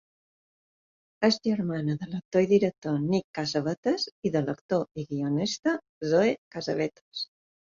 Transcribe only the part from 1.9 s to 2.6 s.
de l'actor i